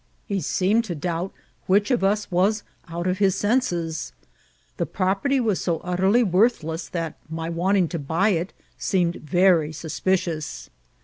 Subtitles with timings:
[0.25, 1.31] He seemed to doubt
[1.67, 4.13] which of us was out of his senses.
[4.77, 10.71] The property was so utterly worthless that my wanting to buy it seemed very suspicious.